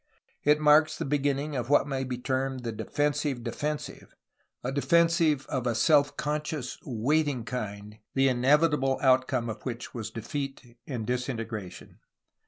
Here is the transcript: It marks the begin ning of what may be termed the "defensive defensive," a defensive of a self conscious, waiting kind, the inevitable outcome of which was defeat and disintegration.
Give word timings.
It 0.43 0.59
marks 0.59 0.97
the 0.97 1.05
begin 1.05 1.37
ning 1.37 1.55
of 1.55 1.69
what 1.69 1.87
may 1.87 2.03
be 2.03 2.17
termed 2.17 2.63
the 2.63 2.71
"defensive 2.71 3.43
defensive," 3.43 4.15
a 4.63 4.71
defensive 4.71 5.45
of 5.45 5.67
a 5.67 5.75
self 5.75 6.17
conscious, 6.17 6.79
waiting 6.83 7.45
kind, 7.45 7.99
the 8.15 8.27
inevitable 8.27 8.97
outcome 9.03 9.47
of 9.47 9.61
which 9.61 9.93
was 9.93 10.09
defeat 10.09 10.75
and 10.87 11.05
disintegration. 11.05 11.99